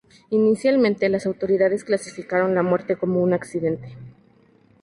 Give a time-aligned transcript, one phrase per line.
[0.31, 3.95] Inicialmente, las autoridades clasificaron la muerte como un accidente.